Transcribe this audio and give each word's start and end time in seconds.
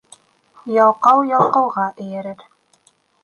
Ялҡау 0.75 1.21
ялҡауға 1.33 1.85
эйәрер. 2.07 2.41